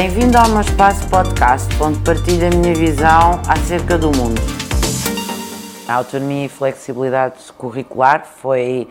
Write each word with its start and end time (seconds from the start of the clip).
Bem-vindo 0.00 0.38
ao 0.38 0.48
meu 0.50 0.60
espaço 0.60 1.08
podcast, 1.08 1.66
onde 1.82 1.98
partilho 1.98 2.46
a 2.46 2.50
minha 2.50 2.72
visão 2.72 3.42
acerca 3.48 3.98
do 3.98 4.16
mundo. 4.16 4.40
A 5.88 5.94
autonomia 5.94 6.46
e 6.46 6.48
flexibilidade 6.48 7.34
curricular 7.58 8.24
foi 8.24 8.86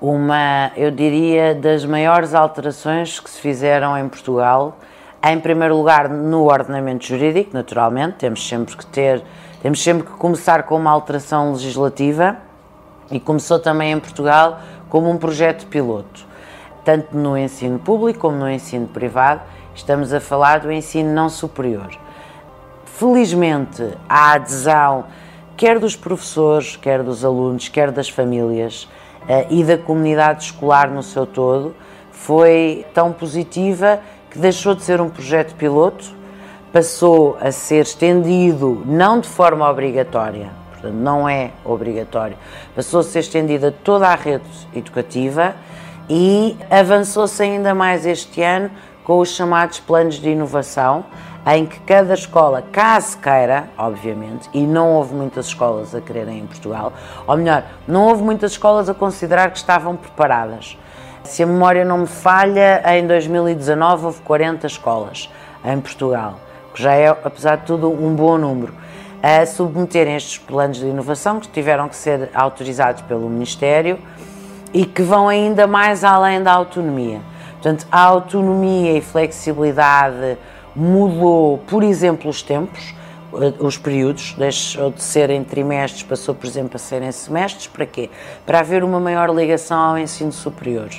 uma, 0.00 0.70
eu 0.76 0.92
diria, 0.92 1.52
das 1.52 1.84
maiores 1.84 2.32
alterações 2.32 3.18
que 3.18 3.28
se 3.28 3.40
fizeram 3.40 3.98
em 3.98 4.08
Portugal. 4.08 4.78
Em 5.20 5.40
primeiro 5.40 5.76
lugar, 5.76 6.08
no 6.08 6.44
ordenamento 6.44 7.04
jurídico, 7.04 7.50
naturalmente, 7.52 8.18
temos 8.18 8.46
sempre 8.46 8.76
que 8.76 8.86
ter, 8.86 9.24
temos 9.60 9.82
sempre 9.82 10.06
que 10.06 10.12
começar 10.12 10.62
com 10.62 10.76
uma 10.76 10.92
alteração 10.92 11.54
legislativa 11.54 12.36
e 13.10 13.18
começou 13.18 13.58
também 13.58 13.90
em 13.90 13.98
Portugal 13.98 14.60
como 14.88 15.10
um 15.10 15.18
projeto 15.18 15.66
piloto, 15.66 16.24
tanto 16.84 17.16
no 17.16 17.36
ensino 17.36 17.80
público 17.80 18.20
como 18.20 18.36
no 18.36 18.48
ensino 18.48 18.86
privado. 18.86 19.40
Estamos 19.76 20.10
a 20.14 20.20
falar 20.20 20.60
do 20.60 20.72
ensino 20.72 21.12
não 21.12 21.28
superior. 21.28 21.90
Felizmente, 22.86 23.86
a 24.08 24.32
adesão, 24.32 25.04
quer 25.54 25.78
dos 25.78 25.94
professores, 25.94 26.76
quer 26.76 27.02
dos 27.02 27.22
alunos, 27.22 27.68
quer 27.68 27.90
das 27.90 28.08
famílias 28.08 28.88
eh, 29.28 29.46
e 29.50 29.62
da 29.62 29.76
comunidade 29.76 30.44
escolar 30.44 30.90
no 30.90 31.02
seu 31.02 31.26
todo, 31.26 31.76
foi 32.10 32.86
tão 32.94 33.12
positiva 33.12 34.00
que 34.30 34.38
deixou 34.38 34.74
de 34.74 34.82
ser 34.82 34.98
um 34.98 35.10
projeto 35.10 35.54
piloto, 35.56 36.06
passou 36.72 37.36
a 37.38 37.52
ser 37.52 37.82
estendido, 37.82 38.82
não 38.86 39.20
de 39.20 39.28
forma 39.28 39.70
obrigatória, 39.70 40.50
portanto, 40.72 40.94
não 40.94 41.28
é 41.28 41.50
obrigatório, 41.62 42.38
passou 42.74 43.00
a 43.00 43.04
ser 43.04 43.20
estendida 43.20 43.70
toda 43.84 44.08
a 44.08 44.14
rede 44.14 44.48
educativa 44.74 45.54
e 46.08 46.56
avançou-se 46.70 47.42
ainda 47.42 47.74
mais 47.74 48.06
este 48.06 48.42
ano 48.42 48.70
com 49.06 49.20
os 49.20 49.28
chamados 49.28 49.78
planos 49.78 50.16
de 50.16 50.30
inovação, 50.30 51.04
em 51.54 51.64
que 51.64 51.78
cada 51.78 52.12
escola, 52.12 52.60
caso 52.72 53.16
queira, 53.18 53.70
obviamente, 53.78 54.50
e 54.52 54.66
não 54.66 54.94
houve 54.94 55.14
muitas 55.14 55.46
escolas 55.46 55.94
a 55.94 56.00
quererem 56.00 56.40
em 56.40 56.46
Portugal, 56.46 56.92
ou 57.24 57.36
melhor, 57.36 57.62
não 57.86 58.08
houve 58.08 58.24
muitas 58.24 58.50
escolas 58.50 58.88
a 58.88 58.94
considerar 58.94 59.52
que 59.52 59.58
estavam 59.58 59.94
preparadas. 59.94 60.76
Se 61.22 61.40
a 61.44 61.46
memória 61.46 61.84
não 61.84 61.98
me 61.98 62.08
falha, 62.08 62.82
em 62.98 63.06
2019 63.06 64.06
houve 64.06 64.20
40 64.22 64.66
escolas 64.66 65.30
em 65.64 65.80
Portugal, 65.80 66.40
que 66.74 66.82
já 66.82 66.92
é, 66.92 67.06
apesar 67.06 67.58
de 67.58 67.64
tudo, 67.64 67.88
um 67.88 68.12
bom 68.12 68.36
número, 68.36 68.74
a 69.22 69.46
submeterem 69.46 70.16
estes 70.16 70.38
planos 70.38 70.78
de 70.78 70.86
inovação, 70.86 71.38
que 71.38 71.46
tiveram 71.46 71.88
que 71.88 71.94
ser 71.94 72.28
autorizados 72.34 73.02
pelo 73.02 73.30
Ministério 73.30 74.00
e 74.74 74.84
que 74.84 75.02
vão 75.02 75.28
ainda 75.28 75.64
mais 75.68 76.02
além 76.02 76.42
da 76.42 76.52
autonomia. 76.52 77.20
Portanto, 77.66 77.88
a 77.90 78.00
autonomia 78.00 78.96
e 78.96 79.00
flexibilidade 79.00 80.38
mudou, 80.72 81.58
por 81.66 81.82
exemplo, 81.82 82.30
os 82.30 82.40
tempos, 82.40 82.94
eh, 83.34 83.54
os 83.58 83.76
períodos, 83.76 84.36
deixou 84.38 84.92
de 84.92 85.02
serem 85.02 85.42
trimestres, 85.42 86.04
passou, 86.04 86.32
por 86.32 86.46
exemplo, 86.46 86.76
a 86.76 86.78
serem 86.78 87.10
semestres. 87.10 87.66
Para 87.66 87.84
quê? 87.84 88.08
Para 88.46 88.60
haver 88.60 88.84
uma 88.84 89.00
maior 89.00 89.34
ligação 89.34 89.76
ao 89.80 89.98
ensino 89.98 90.30
superior. 90.30 90.90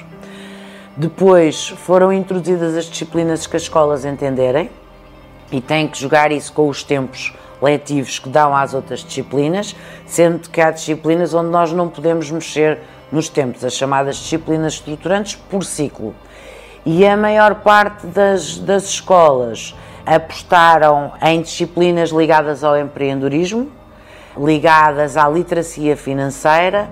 Depois 0.97 1.69
foram 1.69 2.11
introduzidas 2.11 2.75
as 2.75 2.83
disciplinas 2.83 3.47
que 3.47 3.55
as 3.55 3.61
escolas 3.61 4.03
entenderem 4.03 4.69
e 5.49 5.61
têm 5.61 5.88
que 5.88 5.97
jogar 5.97 6.33
isso 6.33 6.51
com 6.51 6.67
os 6.67 6.83
tempos 6.83 7.33
letivos 7.61 8.19
que 8.19 8.27
dão 8.27 8.53
às 8.53 8.73
outras 8.73 9.05
disciplinas, 9.05 9.73
sendo 10.05 10.49
que 10.49 10.59
há 10.59 10.69
disciplinas 10.69 11.33
onde 11.33 11.49
nós 11.49 11.71
não 11.71 11.88
podemos 11.88 12.29
mexer 12.29 12.81
nos 13.11 13.30
tempos, 13.30 13.63
as 13.63 13.73
chamadas 13.73 14.17
disciplinas 14.17 14.73
estruturantes 14.73 15.36
por 15.36 15.63
ciclo. 15.63 16.13
E 16.86 17.05
a 17.05 17.17
maior 17.17 17.55
parte 17.55 18.08
das, 18.08 18.58
das 18.58 18.86
escolas 18.86 19.75
apostaram 20.05 21.11
em 21.22 21.41
disciplinas 21.41 22.11
ligadas 22.11 22.63
ao 22.63 22.78
empreendedorismo, 22.78 23.69
ligadas 24.38 25.18
à 25.18 25.28
literacia 25.28 25.97
financeira, 25.97 26.90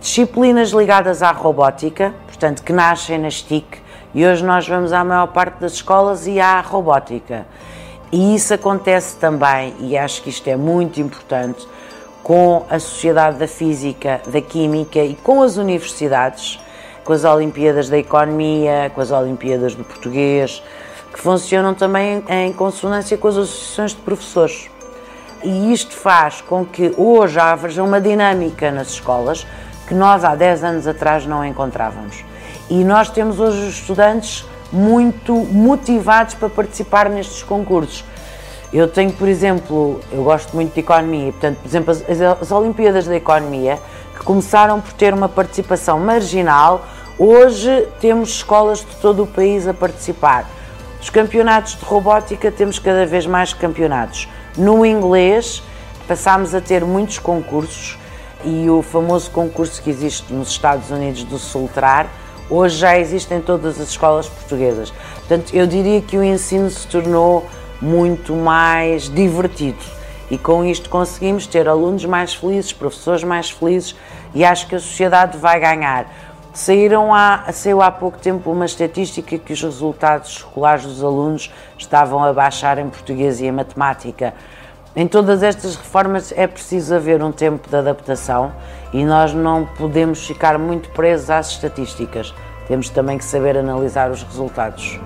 disciplinas 0.00 0.70
ligadas 0.70 1.22
à 1.22 1.30
robótica, 1.30 2.12
portanto, 2.26 2.62
que 2.62 2.72
nascem 2.72 3.18
na 3.18 3.30
STIC, 3.30 3.80
e 4.14 4.26
hoje 4.26 4.44
nós 4.44 4.68
vamos 4.68 4.92
à 4.92 5.02
maior 5.02 5.28
parte 5.28 5.60
das 5.60 5.72
escolas 5.72 6.26
e 6.26 6.38
à 6.38 6.60
robótica. 6.60 7.46
E 8.10 8.34
isso 8.34 8.52
acontece 8.52 9.16
também, 9.16 9.74
e 9.78 9.96
acho 9.96 10.22
que 10.22 10.28
isto 10.28 10.46
é 10.48 10.56
muito 10.56 11.00
importante, 11.00 11.66
com 12.22 12.64
a 12.70 12.78
Sociedade 12.78 13.38
da 13.38 13.48
Física, 13.48 14.20
da 14.26 14.40
Química 14.40 15.00
e 15.00 15.14
com 15.14 15.42
as 15.42 15.56
universidades, 15.56 16.60
com 17.04 17.12
as 17.12 17.24
Olimpíadas 17.24 17.88
da 17.88 17.98
Economia, 17.98 18.90
com 18.94 19.00
as 19.00 19.10
Olimpíadas 19.10 19.74
do 19.74 19.84
Português, 19.84 20.62
que 21.12 21.20
funcionam 21.20 21.74
também 21.74 22.22
em 22.28 22.52
consonância 22.52 23.18
com 23.18 23.28
as 23.28 23.36
associações 23.36 23.90
de 23.90 23.98
professores. 23.98 24.70
E 25.42 25.72
isto 25.72 25.92
faz 25.94 26.40
com 26.40 26.64
que 26.64 26.94
hoje 26.96 27.38
haja 27.38 27.82
uma 27.82 28.00
dinâmica 28.00 28.70
nas 28.70 28.90
escolas 28.90 29.44
que 29.86 29.94
nós 29.94 30.24
há 30.24 30.34
10 30.34 30.64
anos 30.64 30.86
atrás 30.86 31.26
não 31.26 31.44
encontrávamos. 31.44 32.24
E 32.70 32.84
nós 32.84 33.10
temos 33.10 33.40
hoje 33.40 33.58
os 33.66 33.74
estudantes 33.74 34.46
muito 34.72 35.34
motivados 35.34 36.34
para 36.34 36.48
participar 36.48 37.10
nestes 37.10 37.42
concursos. 37.42 38.04
Eu 38.72 38.88
tenho, 38.88 39.12
por 39.12 39.28
exemplo, 39.28 40.00
eu 40.10 40.24
gosto 40.24 40.54
muito 40.54 40.72
de 40.72 40.80
economia, 40.80 41.30
portanto, 41.30 41.58
por 41.58 41.68
exemplo, 41.68 41.90
as, 41.90 42.02
as 42.40 42.50
Olimpíadas 42.50 43.06
da 43.06 43.14
Economia, 43.14 43.78
que 44.16 44.24
começaram 44.24 44.80
por 44.80 44.94
ter 44.94 45.12
uma 45.12 45.28
participação 45.28 46.00
marginal, 46.00 46.86
hoje 47.18 47.86
temos 48.00 48.30
escolas 48.30 48.78
de 48.78 48.96
todo 48.96 49.24
o 49.24 49.26
país 49.26 49.68
a 49.68 49.74
participar. 49.74 50.48
Os 50.98 51.10
campeonatos 51.10 51.76
de 51.76 51.84
robótica 51.84 52.50
temos 52.50 52.78
cada 52.78 53.04
vez 53.04 53.26
mais 53.26 53.52
campeonatos. 53.52 54.26
No 54.56 54.86
inglês, 54.86 55.62
passámos 56.08 56.54
a 56.54 56.60
ter 56.60 56.82
muitos 56.82 57.18
concursos 57.18 57.98
e 58.42 58.70
o 58.70 58.80
famoso 58.80 59.30
concurso 59.32 59.82
que 59.82 59.90
existe 59.90 60.32
nos 60.32 60.48
Estados 60.48 60.90
Unidos 60.90 61.24
do 61.24 61.38
Sultrar, 61.38 62.06
hoje 62.48 62.78
já 62.78 62.98
existe 62.98 63.34
em 63.34 63.40
todas 63.40 63.78
as 63.78 63.90
escolas 63.90 64.28
portuguesas. 64.28 64.92
Portanto, 65.18 65.54
eu 65.54 65.66
diria 65.66 66.00
que 66.00 66.16
o 66.16 66.22
ensino 66.22 66.70
se 66.70 66.86
tornou 66.86 67.46
muito 67.82 68.32
mais 68.32 69.08
divertido. 69.08 69.84
E 70.30 70.38
com 70.38 70.64
isto 70.64 70.88
conseguimos 70.88 71.46
ter 71.46 71.68
alunos 71.68 72.04
mais 72.04 72.32
felizes, 72.32 72.72
professores 72.72 73.24
mais 73.24 73.50
felizes 73.50 73.94
e 74.34 74.44
acho 74.44 74.66
que 74.68 74.76
a 74.76 74.80
sociedade 74.80 75.36
vai 75.36 75.60
ganhar. 75.60 76.06
Saíram 76.54 77.12
há, 77.12 77.50
saiu 77.52 77.82
há 77.82 77.90
pouco 77.90 78.18
tempo 78.18 78.50
uma 78.50 78.64
estatística 78.64 79.36
que 79.36 79.52
os 79.52 79.62
resultados 79.62 80.36
escolares 80.36 80.84
dos 80.84 81.02
alunos 81.02 81.52
estavam 81.76 82.22
a 82.22 82.32
baixar 82.32 82.78
em 82.78 82.88
português 82.88 83.40
e 83.40 83.46
em 83.46 83.52
matemática. 83.52 84.32
Em 84.94 85.08
todas 85.08 85.42
estas 85.42 85.74
reformas 85.74 86.32
é 86.36 86.46
preciso 86.46 86.94
haver 86.94 87.22
um 87.22 87.32
tempo 87.32 87.68
de 87.68 87.76
adaptação 87.76 88.52
e 88.92 89.04
nós 89.04 89.32
não 89.34 89.66
podemos 89.66 90.26
ficar 90.26 90.58
muito 90.58 90.90
presos 90.90 91.30
às 91.30 91.50
estatísticas. 91.50 92.32
Temos 92.68 92.90
também 92.90 93.18
que 93.18 93.24
saber 93.24 93.56
analisar 93.56 94.10
os 94.10 94.22
resultados. 94.22 95.00